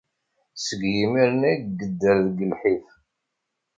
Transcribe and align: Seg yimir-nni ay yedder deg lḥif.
Seg 0.65 0.81
yimir-nni 0.97 1.47
ay 1.51 1.57
yedder 1.79 2.17
deg 2.27 2.39
lḥif. 2.51 2.85